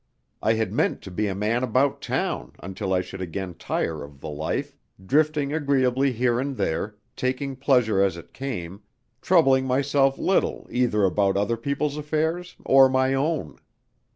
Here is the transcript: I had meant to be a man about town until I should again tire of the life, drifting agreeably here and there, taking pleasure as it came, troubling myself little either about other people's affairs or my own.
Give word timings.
I 0.41 0.53
had 0.53 0.73
meant 0.73 1.03
to 1.03 1.11
be 1.11 1.27
a 1.27 1.35
man 1.35 1.61
about 1.61 2.01
town 2.01 2.53
until 2.57 2.91
I 2.91 3.01
should 3.01 3.21
again 3.21 3.53
tire 3.53 4.03
of 4.03 4.19
the 4.19 4.31
life, 4.31 4.75
drifting 5.05 5.53
agreeably 5.53 6.11
here 6.11 6.39
and 6.39 6.57
there, 6.57 6.95
taking 7.15 7.55
pleasure 7.55 8.01
as 8.01 8.17
it 8.17 8.33
came, 8.33 8.81
troubling 9.21 9.67
myself 9.67 10.17
little 10.17 10.67
either 10.71 11.03
about 11.05 11.37
other 11.37 11.55
people's 11.55 11.97
affairs 11.97 12.55
or 12.65 12.89
my 12.89 13.13
own. 13.13 13.59